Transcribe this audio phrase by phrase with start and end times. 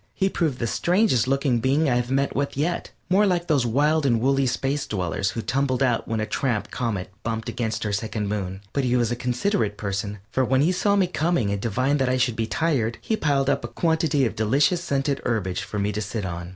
[0.15, 4.03] He proved the strangest looking being I have met with yet, more like those wild
[4.03, 8.27] and woolly space dwellers who tumbled out when that tramp comet bumped against our second
[8.27, 8.61] moon.
[8.73, 12.09] But he was a considerate person, for when he saw me coming and divined that
[12.09, 15.91] I should be tired, he piled up a quantity of delicious scented herbage for me
[15.91, 16.49] to sit on.